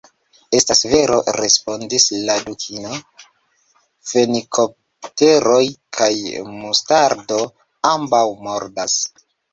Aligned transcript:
"Estas 0.59 0.79
vero," 0.91 1.17
respondis 1.35 2.05
la 2.29 2.37
Dukino. 2.47 2.95
"Fenikopteroj 4.13 5.61
kaj 5.99 6.11
mustardo 6.63 7.39
ambaŭ 7.95 8.27
mordas. 8.49 8.99